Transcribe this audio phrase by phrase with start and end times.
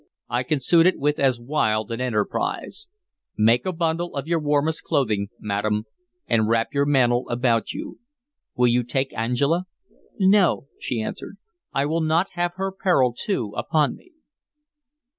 [0.29, 2.87] "I can suit it with as wild an enterprise.
[3.37, 5.83] Make a bundle of your warmest clothing, madam,
[6.25, 7.99] and wrap your mantle about you.
[8.55, 9.65] Will you take Angela?"
[10.17, 11.37] "No," she answered.
[11.71, 14.13] "I will not have her peril too upon me."